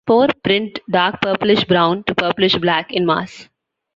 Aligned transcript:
Spore-print 0.05 0.79
dark 0.89 1.21
purplish 1.21 1.63
brown 1.65 2.03
to 2.05 2.15
purplish 2.15 2.55
black 2.55 2.91
in 2.91 3.05
mass. 3.05 3.47